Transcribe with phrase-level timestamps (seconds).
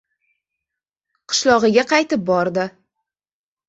[1.33, 2.69] Qishlog‘iga qaytib bordi.